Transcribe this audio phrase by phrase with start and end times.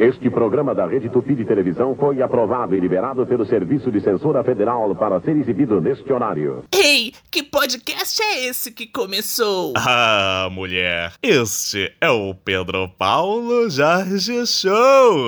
[0.00, 4.42] Este programa da Rede Tupi de Televisão foi aprovado e liberado pelo Serviço de Censura
[4.42, 6.64] Federal para ser exibido neste horário.
[6.72, 9.74] Ei, que podcast é esse que começou?
[9.76, 15.26] Ah, mulher, este é o Pedro Paulo Jorge Show.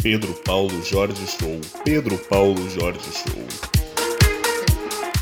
[0.00, 1.60] Pedro Paulo Jorge Show.
[1.84, 3.42] Pedro Paulo Jorge Show.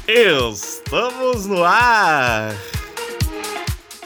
[0.06, 2.54] Estamos no ar!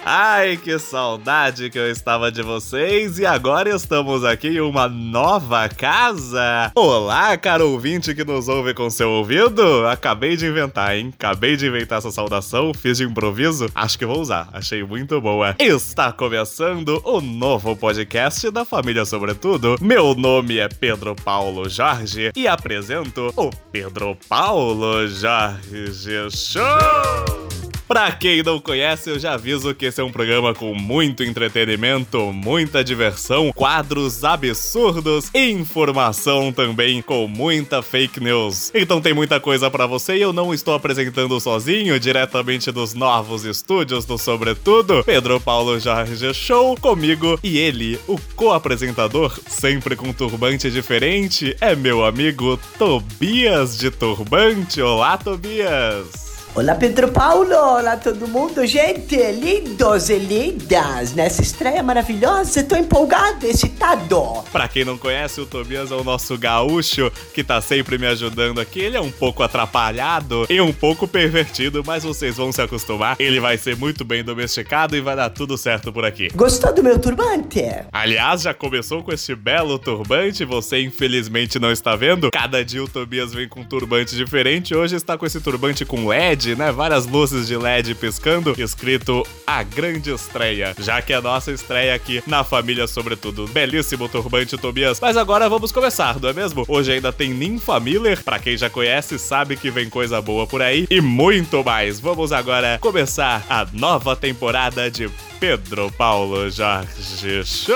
[0.06, 5.66] Ai, que saudade que eu estava de vocês e agora estamos aqui em uma nova
[5.66, 6.70] casa.
[6.74, 9.86] Olá, caro ouvinte que nos ouve com seu ouvido.
[9.86, 11.10] Acabei de inventar, hein?
[11.18, 13.66] Acabei de inventar essa saudação, fiz de improviso.
[13.74, 15.56] Acho que vou usar, achei muito boa.
[15.58, 19.76] Está começando o novo podcast da família Sobretudo.
[19.80, 27.53] Meu nome é Pedro Paulo Jorge e apresento o Pedro Paulo Jorge Show.
[27.86, 32.32] Pra quem não conhece, eu já aviso que esse é um programa com muito entretenimento,
[32.32, 38.70] muita diversão, quadros absurdos e informação também com muita fake news.
[38.74, 43.44] Então tem muita coisa para você e eu não estou apresentando sozinho, diretamente dos novos
[43.44, 50.70] estúdios do Sobretudo, Pedro Paulo Jorge Show, comigo e ele, o co-apresentador, sempre com turbante
[50.70, 54.80] diferente, é meu amigo Tobias de Turbante.
[54.80, 56.33] Olá, Tobias!
[56.56, 57.52] Olá, Pedro Paulo!
[57.52, 58.64] Olá, todo mundo!
[58.64, 61.12] Gente, lindos e lindas!
[61.12, 64.44] Nessa estreia maravilhosa, tô empolgado, excitado!
[64.52, 68.60] Pra quem não conhece, o Tobias é o nosso gaúcho que tá sempre me ajudando
[68.60, 68.78] aqui.
[68.78, 73.16] Ele é um pouco atrapalhado e um pouco pervertido, mas vocês vão se acostumar.
[73.18, 76.28] Ele vai ser muito bem domesticado e vai dar tudo certo por aqui.
[76.36, 77.64] Gostou do meu turbante?
[77.90, 82.30] Aliás, já começou com este belo turbante, você infelizmente não está vendo.
[82.30, 84.72] Cada dia o Tobias vem com um turbante diferente.
[84.72, 86.70] Hoje está com esse turbante com LED Né?
[86.70, 91.94] Várias luzes de LED piscando, escrito A Grande Estreia, já que é a nossa estreia
[91.94, 93.46] aqui na família, sobretudo.
[93.48, 95.00] Belíssimo turbante, Tobias.
[95.00, 96.64] Mas agora vamos começar, não é mesmo?
[96.68, 100.60] Hoje ainda tem Ninfa Miller, pra quem já conhece, sabe que vem coisa boa por
[100.60, 101.98] aí, e muito mais.
[101.98, 105.10] Vamos agora começar a nova temporada de
[105.40, 107.74] Pedro Paulo Jorge Show!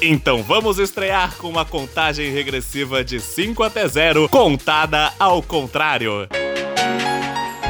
[0.00, 6.28] Então vamos estrear com uma contagem regressiva de 5 até 0, contada ao contrário.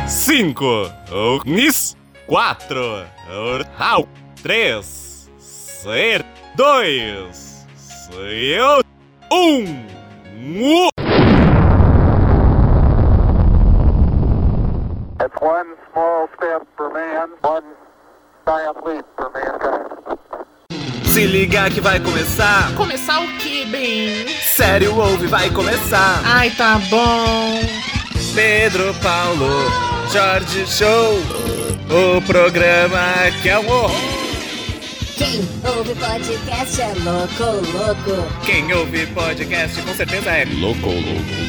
[0.08, 1.94] 5, Nis,
[2.26, 4.08] 4, Urhau,
[4.42, 6.24] 3, Ser,
[6.56, 8.82] 2, Seu,
[9.30, 9.86] 1,
[10.34, 10.88] Mu.
[15.20, 17.64] It's one small step for man, one
[18.46, 19.88] giant leap for mankind.
[21.04, 22.74] Se liga que vai começar.
[22.76, 24.26] Começar o que, bem?
[24.28, 26.22] Sério, ouve, vai começar.
[26.24, 27.60] Ai, tá bom.
[28.34, 31.18] Pedro Paulo Jorge Show,
[31.90, 32.98] o programa
[33.42, 33.90] que é um horror.
[35.18, 37.44] Quem ouve podcast é louco,
[37.76, 38.44] louco.
[38.46, 41.02] Quem ouve podcast com certeza é louco, louco,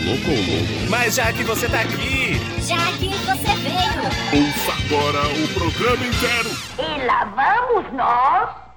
[0.05, 0.89] louco, louco.
[0.89, 4.43] Mas já que você tá aqui, Já que você veio.
[4.43, 6.49] Ouça agora o programa inteiro.
[6.79, 8.69] E lá vamos nós.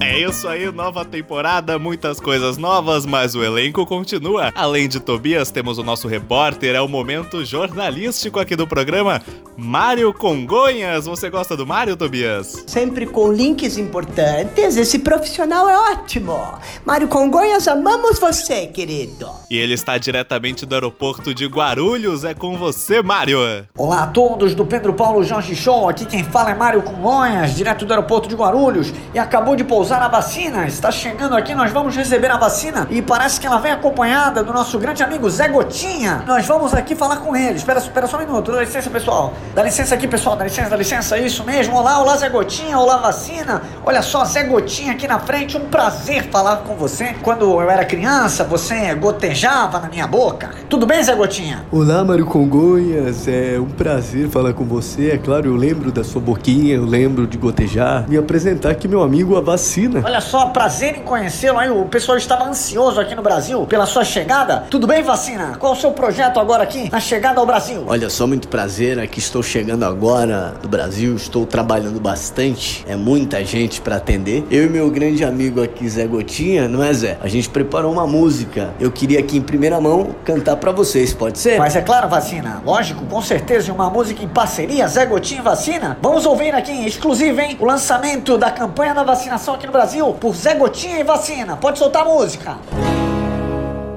[0.00, 4.52] É isso aí, nova temporada, muitas coisas novas, mas o elenco continua.
[4.54, 9.20] Além de Tobias, temos o nosso repórter, é o momento jornalístico aqui do programa,
[9.56, 11.06] Mário Congonhas.
[11.06, 12.64] Você gosta do Mário, Tobias?
[12.66, 16.38] Sempre com links importantes, esse profissional é ótimo!
[16.84, 19.28] Mário Congonhas, amamos você, querido!
[19.50, 23.38] E ele está diretamente do aeroporto de Guarulhos, é com você, Mário.
[23.76, 27.84] Olá a todos do Pedro Paulo Jorge Show, aqui quem fala é Mário Congonhas, direto
[27.84, 31.96] do aeroporto de Guarulhos, e acabou de pousar a vacina, está chegando aqui, nós vamos
[31.96, 36.22] receber a vacina, e parece que ela vem acompanhada do nosso grande amigo Zé Gotinha.
[36.26, 39.62] Nós vamos aqui falar com ele, espera, espera só um minuto, dá licença pessoal, dá
[39.62, 43.62] licença aqui pessoal, dá licença, dá licença, isso mesmo, olá, olá Zé Gotinha, olá vacina,
[43.84, 47.14] olha só, Zé Gotinha aqui na frente, um prazer falar com você.
[47.22, 51.64] Quando eu era criança, você gotejava na minha boca, tudo bem Zé Gotinha?
[51.72, 55.12] Olá, Mário Congonhas, é um prazer falar com você.
[55.12, 58.04] É claro, eu lembro da sua boquinha, eu lembro de gotejar.
[58.06, 59.77] Me apresentar aqui meu amigo a vacina.
[59.86, 61.70] Olha só, prazer em conhecê-lo aí.
[61.70, 64.64] O pessoal estava ansioso aqui no Brasil pela sua chegada.
[64.70, 65.56] Tudo bem, vacina?
[65.58, 67.84] Qual o seu projeto agora aqui na chegada ao Brasil?
[67.86, 68.98] Olha só, muito prazer.
[68.98, 71.14] Aqui estou chegando agora do Brasil.
[71.14, 72.84] Estou trabalhando bastante.
[72.88, 74.44] É muita gente para atender.
[74.50, 77.18] Eu e meu grande amigo aqui, Zé Gotinha, não é, Zé?
[77.20, 78.74] A gente preparou uma música.
[78.80, 81.58] Eu queria aqui em primeira mão cantar para vocês, pode ser?
[81.58, 82.62] Mas é claro, vacina.
[82.64, 85.96] Lógico, com certeza, uma música em parceria, Zé Gotinha e Vacina.
[86.02, 87.56] Vamos ouvir aqui em exclusivo, hein?
[87.60, 91.56] O lançamento da campanha da vacinação aqui no Brasil por Zé Gotinha e Vacina.
[91.56, 92.56] Pode soltar a música.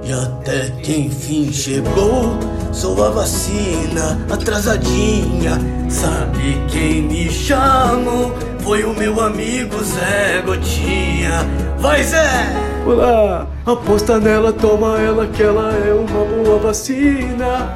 [0.03, 2.37] E até que enfim chegou
[2.71, 5.57] sou a vacina atrasadinha.
[5.89, 8.33] Sabe quem me chamou?
[8.59, 11.47] Foi o meu amigo Zé Gotinha.
[11.79, 12.45] Vai Zé!
[12.85, 17.73] Olá, aposta nela, toma ela que ela é uma boa vacina.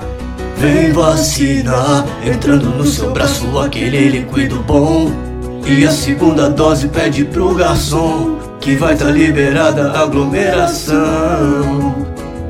[0.58, 5.35] Vem vacinar, entrando no seu braço aquele líquido bom.
[5.68, 10.96] E a segunda dose pede pro garçom que vai tá liberada a aglomeração.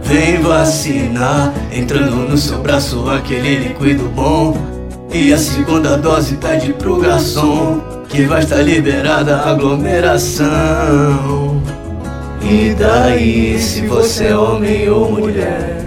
[0.03, 4.57] Vem vacinar, entrando no seu braço aquele líquido bom.
[5.13, 7.79] E a segunda dose pede pro garçom
[8.09, 11.63] que vai estar liberada a aglomeração.
[12.41, 15.85] E daí, se você é homem ou mulher,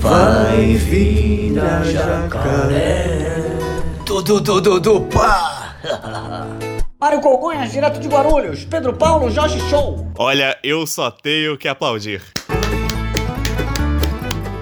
[0.00, 3.56] vai virar jacaré.
[4.04, 5.55] Tudo, tudo, tudo, pá!
[7.00, 8.64] Mário Congonhas, direto de Guarulhos.
[8.64, 10.10] Pedro Paulo, Jorge Show.
[10.16, 12.22] Olha, eu só tenho que aplaudir.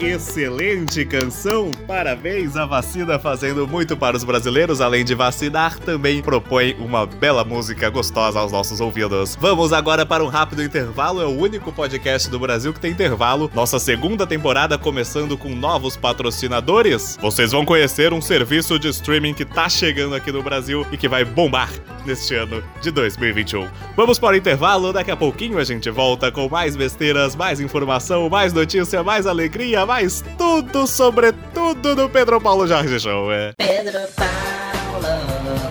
[0.04, 1.70] Excelente canção!
[1.86, 7.42] Parabéns à vacina fazendo muito para os brasileiros, além de vacinar, também propõe uma bela
[7.42, 9.34] música gostosa aos nossos ouvidos.
[9.40, 13.50] Vamos agora para um rápido intervalo, é o único podcast do Brasil que tem intervalo.
[13.54, 17.18] Nossa segunda temporada começando com novos patrocinadores.
[17.22, 21.08] Vocês vão conhecer um serviço de streaming que tá chegando aqui no Brasil e que
[21.08, 21.70] vai bombar
[22.04, 23.66] neste ano de 2021.
[23.96, 28.28] Vamos para o intervalo, daqui a pouquinho a gente volta com mais besteiras, mais informação,
[28.28, 29.93] mais notícia, mais alegria, mais
[30.36, 33.30] tudo sobre tudo do Pedro Paulo Jorge Show.
[33.32, 33.52] É.
[33.56, 35.70] Pedro Paulo,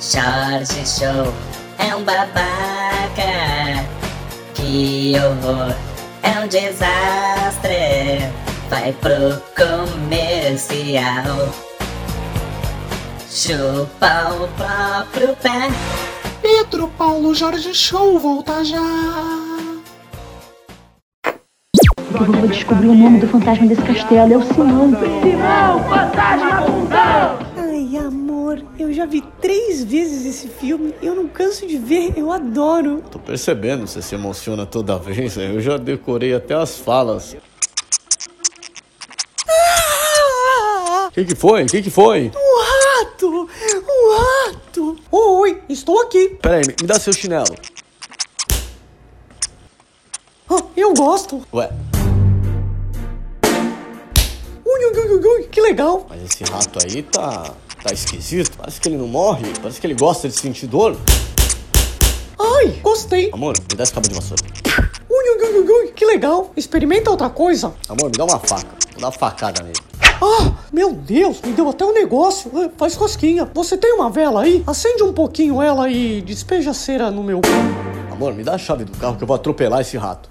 [0.00, 1.34] Jorge Show
[1.78, 3.84] é um babaca.
[4.54, 5.74] Que horror,
[6.22, 8.32] é um desastre.
[8.70, 11.52] Vai pro comercial.
[13.28, 15.68] Chupa o próprio pé.
[16.40, 19.47] Pedro Paulo Jorge Show, volta já.
[22.10, 24.32] Eu vou descobrir o nome do fantasma desse castelo.
[24.32, 24.90] É o Simão.
[25.22, 27.38] Simão, fantasma fundão!
[27.56, 32.14] Ai, amor, eu já vi três vezes esse filme e eu não canso de ver,
[32.16, 33.02] eu adoro.
[33.10, 35.36] Tô percebendo, você se emociona toda vez.
[35.36, 35.50] né?
[35.54, 37.36] Eu já decorei até as falas.
[41.06, 41.64] O que, que foi?
[41.64, 42.30] O que, que foi?
[42.34, 43.48] Um rato!
[43.74, 44.16] Um
[44.52, 44.96] rato!
[45.10, 46.36] Oi, estou aqui.
[46.40, 47.54] Peraí, me dá seu chinelo.
[50.50, 51.42] Ah, eu gosto.
[51.52, 51.70] Ué,
[55.50, 56.06] que legal.
[56.08, 57.52] mas esse rato aí tá.
[57.82, 58.56] tá esquisito.
[58.56, 59.52] Parece que ele não morre.
[59.60, 60.96] Parece que ele gosta de sentir dor.
[62.38, 63.30] Ai, gostei.
[63.32, 64.42] Amor, me dá esse cabo de vassoura.
[65.94, 66.52] Que legal.
[66.56, 67.74] Experimenta outra coisa.
[67.88, 68.68] Amor, me dá uma faca.
[68.92, 69.78] Vou dar uma facada nele.
[70.00, 72.50] Ah, meu Deus, me deu até um negócio.
[72.54, 73.48] Ah, Faz cosquinha.
[73.52, 74.62] Você tem uma vela aí?
[74.64, 77.40] Acende um pouquinho ela e despeja a cera no meu.
[78.12, 80.28] Amor, me dá a chave do carro que eu vou atropelar esse rato.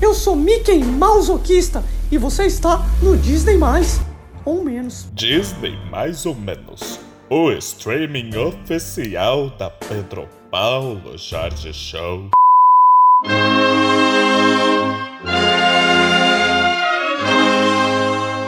[0.00, 4.00] Eu sou Mickey Mausoquista e você está no Disney Mais.
[4.44, 5.08] Ou menos.
[5.12, 7.00] Disney mais ou menos.
[7.28, 12.30] O streaming oficial da Pedro Paulo Jorge Show.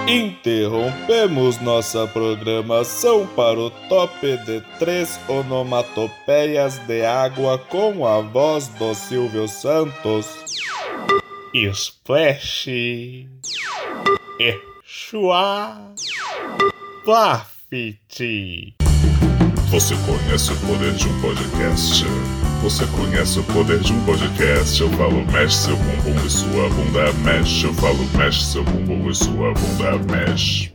[0.06, 8.94] Interrompemos nossa programação para o top de três onomatopeias de água com a voz do
[8.94, 10.48] Silvio Santos.
[11.55, 12.67] Splash.
[12.69, 13.27] E
[14.85, 15.95] Chua.
[17.05, 18.75] Buffett.
[19.71, 22.05] Você conhece o poder de um podcast?
[22.62, 24.81] Você conhece o poder de um podcast?
[24.81, 27.64] Eu falo, mexe seu bumbum e sua bunda mexe.
[27.64, 30.73] Eu falo, mexe seu bumbum e sua bunda mexe.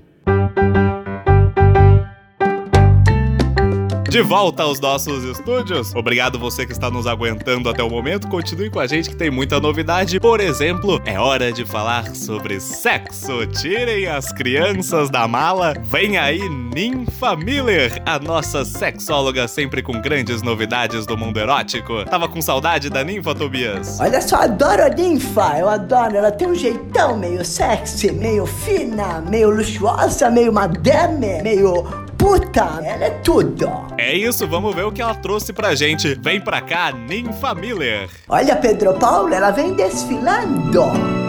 [4.14, 5.92] De volta aos nossos estúdios.
[5.96, 8.28] Obrigado você que está nos aguentando até o momento.
[8.28, 10.20] Continue com a gente que tem muita novidade.
[10.20, 13.48] Por exemplo, é hora de falar sobre sexo.
[13.48, 15.74] Tirem as crianças da mala.
[15.82, 22.06] Vem aí Ninfa Miller, a nossa sexóloga sempre com grandes novidades do mundo erótico.
[22.06, 24.00] Tava com saudade da Ninfa, Tobias?
[24.00, 26.16] Olha só, adoro a ninfa, eu adoro.
[26.16, 32.80] Ela tem um jeitão meio sexy, meio fina, meio luxuosa, meio madame, meio puta.
[32.86, 33.70] Ela é tudo.
[33.98, 36.16] É isso, vamos ver o que ela trouxe pra gente.
[36.16, 38.10] Vem pra cá, Ninfa Miller.
[38.30, 41.23] Olha, Pedro Paulo, ela vem desfilando.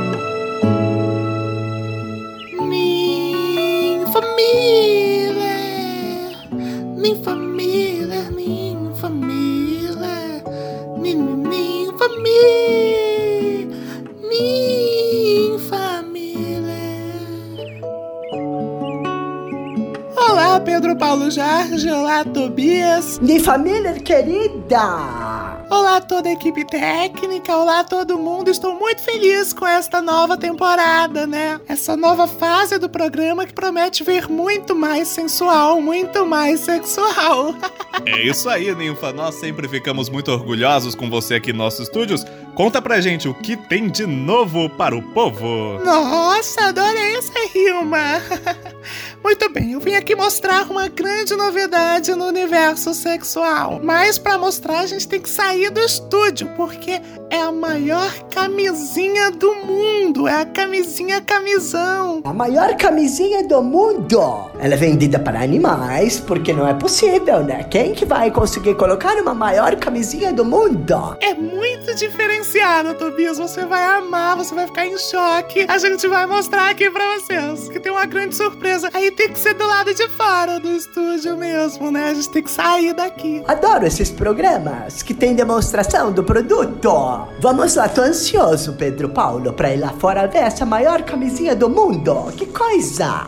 [21.35, 23.19] Jorge, olá, Tobias.
[23.21, 25.64] De família querida.
[25.69, 28.53] Olá toda a equipe técnica, olá todo mundo.
[28.53, 31.61] Estou muito feliz com esta nova temporada, né?
[31.67, 37.53] Essa nova fase do programa que promete ver muito mais sensual, muito mais sexual.
[38.07, 39.12] É isso aí, Ninfa.
[39.12, 42.26] Nós sempre ficamos muito orgulhosos com você aqui nos nossos estúdios.
[42.55, 45.79] Conta pra gente o que tem de novo para o povo.
[45.83, 48.21] Nossa, adorei essa rima.
[49.25, 53.81] Muito bem, eu vim aqui mostrar uma grande novidade no universo sexual.
[53.83, 57.00] Mas para mostrar, a gente tem que sair do estúdio, porque
[57.31, 60.28] é a maior camisinha do mundo.
[60.28, 62.21] É a camisinha camisão.
[62.23, 64.21] A maior camisinha do mundo.
[64.61, 67.64] Ela é vendida para animais, porque não é possível, né?
[67.64, 71.16] Quem que vai conseguir colocar uma maior camisinha do mundo?
[71.23, 73.38] É muito diferenciada, Tobias.
[73.38, 75.64] Você vai amar, você vai ficar em choque.
[75.66, 78.90] A gente vai mostrar aqui pra vocês que tem uma grande surpresa.
[78.93, 82.11] Aí tem que ser do lado de fora do estúdio mesmo, né?
[82.11, 83.42] A gente tem que sair daqui.
[83.47, 87.26] Adoro esses programas que tem demonstração do produto.
[87.40, 91.71] Vamos lá, tô ansioso, Pedro Paulo, pra ir lá fora ver essa maior camisinha do
[91.71, 92.33] mundo.
[92.37, 93.26] Que coisa!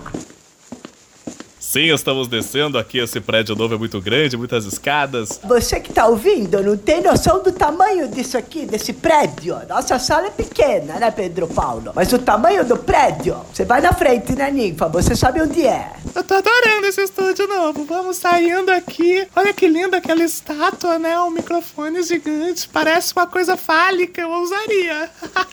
[1.66, 2.99] Sim, estamos descendo aqui.
[2.99, 5.40] Esse prédio novo é muito grande, muitas escadas.
[5.42, 9.58] Você que tá ouvindo não tem noção do tamanho disso aqui, desse prédio.
[9.68, 11.90] Nossa sala é pequena, né, Pedro Paulo?
[11.92, 14.87] Mas o tamanho do prédio, você vai na frente, né, Ninfa?
[14.87, 15.90] Você sabe onde é.
[16.14, 17.85] Eu tô adorando esse estúdio novo.
[17.85, 19.26] Vamos saindo aqui.
[19.35, 21.18] Olha que linda aquela estátua, né?
[21.20, 22.68] Um microfone gigante.
[22.68, 24.23] Parece uma coisa fálica.
[24.23, 25.11] Eu usaria.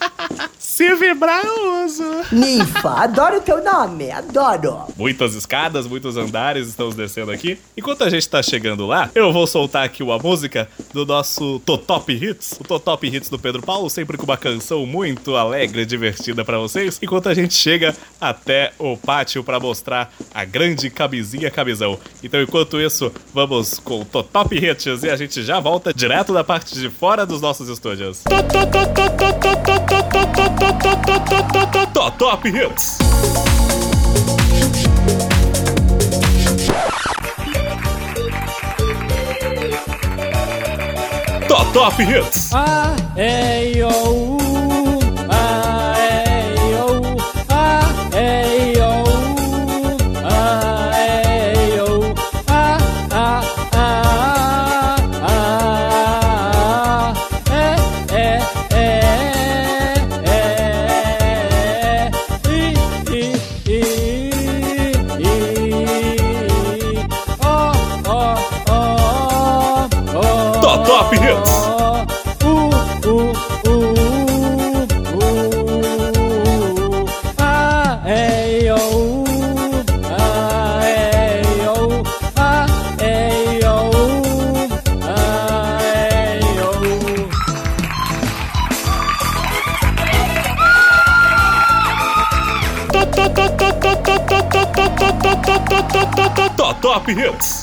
[0.58, 2.04] Se vibrar, eu uso.
[2.32, 4.86] Ninfa, adoro o teu nome, adoro.
[4.96, 7.58] Muitas escadas, muitos andares, estamos descendo aqui.
[7.78, 12.12] Enquanto a gente tá chegando lá, eu vou soltar aqui uma música do nosso Totop
[12.12, 12.58] Hits.
[12.60, 16.58] O Totop Hits do Pedro Paulo, sempre com uma canção muito alegre e divertida para
[16.58, 17.00] vocês.
[17.02, 22.00] Enquanto a gente chega até o pátio para mostrar a grande camisinha camisão.
[22.24, 26.44] Então, enquanto isso, vamos com o Totop Hits e a gente já volta direto da
[26.44, 28.24] parte de fora dos nossos estúdios.
[31.94, 32.93] Totop Hits!
[41.72, 42.52] Top Hits!
[42.52, 44.43] Ah, é, yo, ah,
[71.04, 71.64] Top Hits!
[96.82, 97.34] Top Hits!
[97.34, 97.63] É isso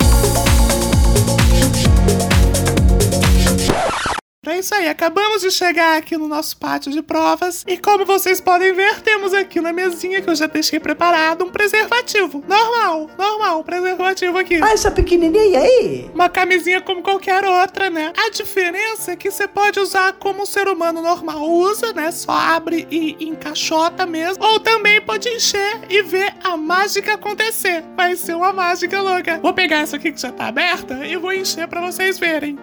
[4.81, 9.01] aí, acabamos de chegar aqui no nosso pátio de provas e como vocês podem ver,
[9.01, 12.43] temos aqui na mesinha que eu já deixei preparado um preservativo.
[12.49, 14.61] Normal, normal, um preservativo aqui.
[14.63, 16.11] Ah, essa pequenininha aí?
[16.15, 18.13] Uma camisinha como qualquer outra, né?
[18.17, 22.11] A diferença é que você pode usar como um ser humano normal usa, né?
[22.11, 24.43] Só abre e encaixota mesmo.
[24.43, 27.85] Ou também pode encher e ver a mágica acontecer.
[27.97, 29.39] Vai ser uma mágica louca.
[29.43, 32.59] Vou pegar essa aqui que já tá aberta e vou encher pra vocês verem.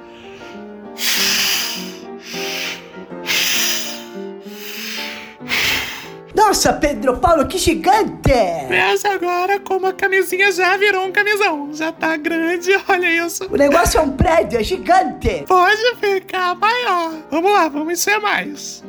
[6.47, 8.31] Nossa, Pedro Paulo, que gigante!
[8.69, 11.73] Veja agora como a camisinha já virou um camisão.
[11.73, 13.49] Já tá grande, olha isso.
[13.51, 15.43] O negócio é um prédio, é gigante!
[15.45, 17.15] Pode ficar maior.
[17.29, 18.81] Vamos lá, vamos encher mais.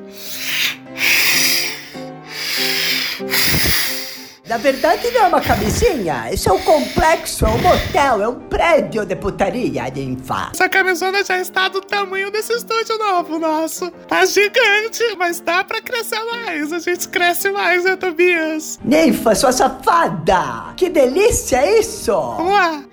[4.49, 6.33] Na verdade, não é uma camisinha.
[6.33, 10.49] Isso é um complexo, é um motel, é um prédio de putaria, ninfa.
[10.55, 13.91] Essa camisona já está do tamanho desse estúdio novo nosso.
[14.09, 16.73] Tá gigante, mas dá pra crescer mais.
[16.73, 18.79] A gente cresce mais, né, Tobias?
[18.83, 20.73] Ninfa, sua safada!
[20.79, 22.13] Que delícia isso!
[22.13, 22.85] Vamos lá.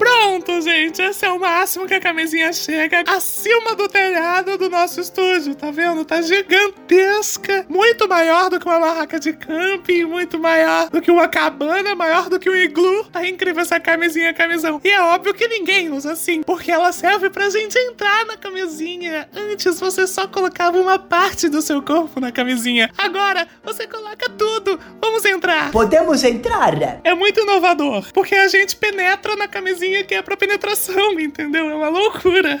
[0.00, 1.02] Pronto, gente.
[1.02, 5.54] Esse é o máximo que a camisinha chega acima do telhado do nosso estúdio.
[5.54, 6.06] Tá vendo?
[6.06, 7.66] Tá gigantesca.
[7.68, 12.30] Muito maior do que uma barraca de camping, muito maior do que uma cabana, maior
[12.30, 13.04] do que um iglu.
[13.12, 14.80] Tá incrível essa camisinha camisão.
[14.82, 19.28] E é óbvio que ninguém usa assim, porque ela serve pra gente entrar na camisinha.
[19.36, 22.90] Antes você só colocava uma parte do seu corpo na camisinha.
[22.96, 24.80] Agora você coloca tudo.
[24.98, 25.70] Vamos entrar.
[25.70, 26.74] Podemos entrar?
[27.04, 31.68] É muito inovador, porque a gente penetra na camisinha que é pra penetração, entendeu?
[31.68, 32.60] É uma loucura.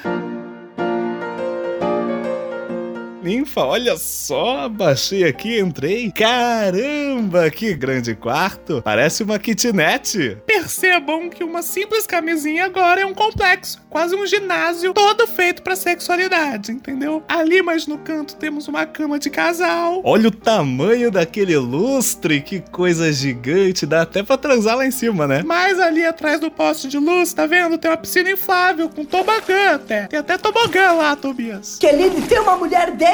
[3.22, 6.10] Ninfa, olha só, baixei aqui, entrei.
[6.10, 8.80] Caramba, que grande quarto.
[8.82, 10.38] Parece uma kitnet.
[10.46, 15.76] Percebam que uma simples camisinha agora é um complexo, quase um ginásio, todo feito pra
[15.76, 17.22] sexualidade, entendeu?
[17.28, 20.00] Ali mais no canto temos uma cama de casal.
[20.02, 23.84] Olha o tamanho daquele lustre, que coisa gigante.
[23.84, 25.42] Dá até pra transar lá em cima, né?
[25.44, 27.76] Mas ali atrás do poste de luz, tá vendo?
[27.76, 30.06] Tem uma piscina inflável com tobogã até.
[30.06, 31.76] Tem até tobogã lá, Tobias.
[31.78, 33.09] Que lindo, tem uma mulher dentro.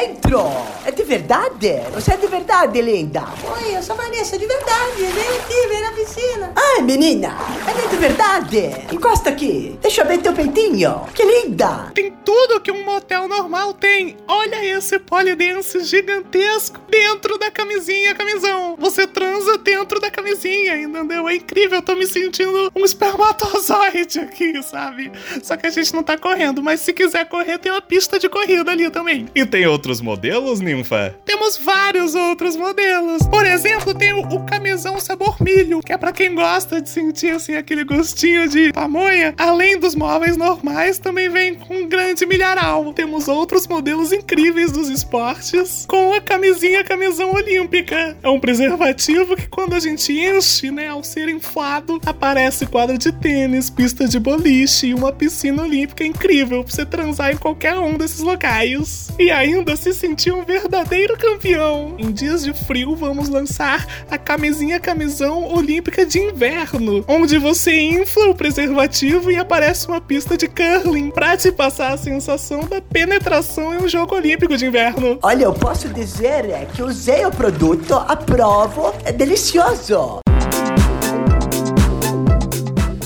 [0.84, 1.80] É de verdade?
[1.94, 3.24] Você é de verdade, linda?
[3.42, 4.96] Oi, eu sou Vanessa, de verdade.
[4.96, 6.52] Vem aqui, vem na piscina.
[6.54, 7.34] Ai, menina,
[7.66, 8.72] é de verdade.
[8.92, 9.78] Encosta aqui.
[9.80, 11.00] Deixa eu ver teu peitinho.
[11.14, 11.90] Que linda.
[11.94, 14.18] Tem tudo que um motel normal tem.
[14.28, 18.76] Olha esse polidense gigantesco dentro da camisinha, camisão.
[18.78, 21.26] Você transa dentro da camisinha, entendeu?
[21.26, 25.10] É incrível, eu tô me sentindo um espermatozoide aqui, sabe?
[25.42, 28.28] Só que a gente não tá correndo, mas se quiser correr, tem uma pista de
[28.28, 29.26] corrida ali também.
[29.34, 31.16] E tem outros modelos, Ninfa?
[31.24, 33.22] Temos vários outros modelos.
[33.28, 37.30] Por exemplo, tem o, o camisão sabor milho, que é pra quem gosta de sentir
[37.30, 39.32] assim aquele gostinho de pamonha.
[39.38, 42.92] Além dos móveis normais, também vem com um grande milharal.
[42.92, 48.16] Temos outros modelos incríveis dos esportes, com a camisinha camisão olímpica.
[48.20, 53.12] É um preservativo que quando a gente enche, né, ao ser inflado, aparece quadra de
[53.12, 57.96] tênis, pista de boliche e uma piscina olímpica incrível pra você transar em qualquer um
[57.96, 59.10] desses locais.
[59.16, 61.94] E ainda se sentir um verdadeiro campeão.
[61.98, 68.28] Em dias de frio, vamos lançar a camisinha camisão olímpica de inverno, onde você infla
[68.28, 73.74] o preservativo e aparece uma pista de curling pra te passar a sensação da penetração
[73.74, 75.18] em um jogo olímpico de inverno.
[75.22, 80.25] Olha, eu posso dizer é, que usei o produto, aprovo, é delicioso.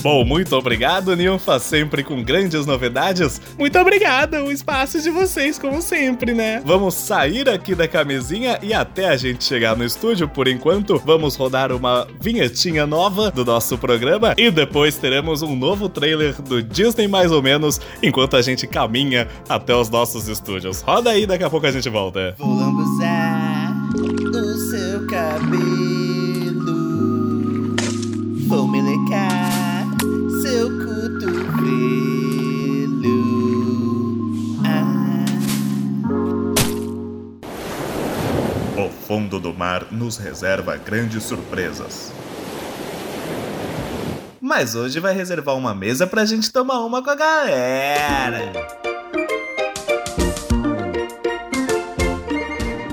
[0.03, 3.41] Bom, muito obrigado, Ninfa, sempre com grandes novidades.
[3.59, 6.63] Muito obrigada, o espaço de vocês, como sempre, né?
[6.65, 11.37] Vamos sair aqui da camisinha e até a gente chegar no estúdio, por enquanto, vamos
[11.37, 17.07] rodar uma vinhetinha nova do nosso programa e depois teremos um novo trailer do Disney
[17.07, 20.81] mais ou menos, enquanto a gente caminha até os nossos estúdios.
[20.81, 22.35] Roda aí, daqui a pouco a gente volta.
[22.39, 23.61] Vou lambuzar
[24.71, 26.61] seu cabelo.
[28.47, 28.80] Vou melecar
[39.11, 42.13] fundo do mar nos reserva grandes surpresas.
[44.41, 48.53] Mas hoje vai reservar uma mesa pra gente tomar uma com a galera.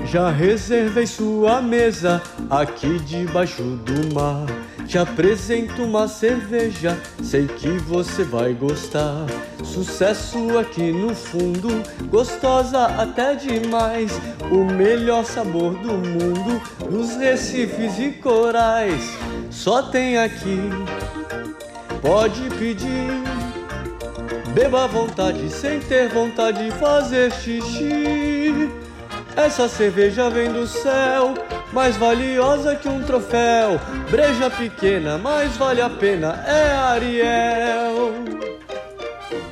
[0.06, 4.67] Já reservei sua mesa aqui debaixo do mar.
[4.88, 9.26] Te apresento uma cerveja, sei que você vai gostar.
[9.62, 11.68] Sucesso aqui no fundo,
[12.06, 14.18] gostosa até demais.
[14.50, 19.02] O melhor sabor do mundo, nos recifes e corais.
[19.50, 20.58] Só tem aqui,
[22.00, 23.22] pode pedir.
[24.54, 28.70] Beba à vontade, sem ter vontade de fazer xixi.
[29.36, 31.34] Essa cerveja vem do céu,
[31.72, 33.80] mais valiosa que um troféu.
[34.10, 38.12] Breja pequena, mais vale a pena, é Ariel.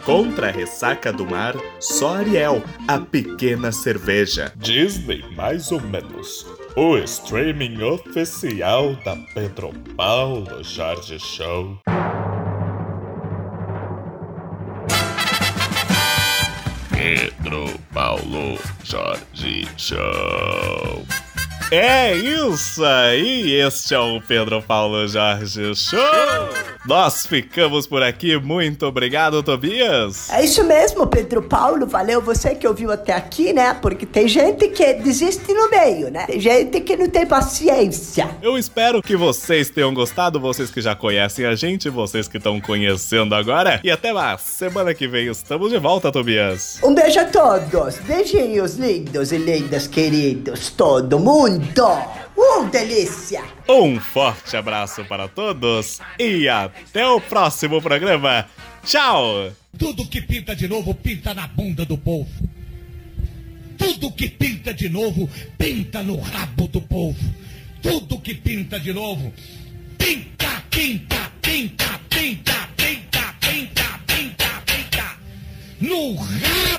[0.04, 4.52] Contra a ressaca do mar, só Ariel, a pequena cerveja.
[4.56, 6.46] Disney, mais ou menos.
[6.76, 11.78] O streaming oficial da Pedro Paulo Jorge Show.
[16.90, 21.04] Pedro Paulo Jorge Show.
[21.70, 25.98] É isso aí, este é o Pedro Paulo Jorge Show.
[26.86, 30.30] Nós ficamos por aqui, muito obrigado, Tobias.
[30.30, 31.84] É isso mesmo, Pedro Paulo.
[31.84, 33.74] Valeu você que ouviu até aqui, né?
[33.74, 36.26] Porque tem gente que desiste no meio, né?
[36.26, 38.30] Tem gente que não tem paciência.
[38.40, 42.60] Eu espero que vocês tenham gostado, vocês que já conhecem a gente, vocês que estão
[42.60, 43.80] conhecendo agora.
[43.82, 46.78] E até mais, semana que vem estamos de volta, Tobias.
[46.84, 47.96] Um beijo a todos.
[48.06, 50.70] Beijinhos lindos e lindas, queridos.
[50.70, 51.55] Todo mundo.
[51.56, 53.42] Uh, delícia!
[53.66, 58.46] Um forte abraço para todos e até o próximo programa.
[58.84, 59.50] Tchau!
[59.78, 62.28] Tudo que pinta de novo, pinta na bunda do povo.
[63.78, 67.18] Tudo que pinta de novo, pinta no rabo do povo.
[67.82, 69.32] Tudo que pinta de novo,
[69.96, 75.16] pinta, pinta, pinta, pinta, pinta, pinta, pinta, pinta.
[75.80, 76.75] No rabo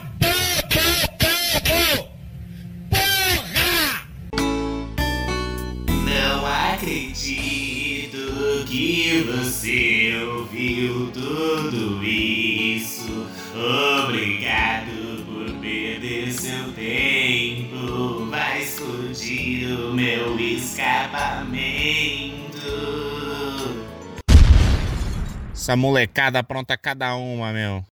[25.68, 27.84] Essa molecada pronta cada uma, meu.